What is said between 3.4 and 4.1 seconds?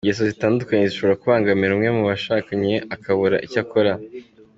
icyo akora.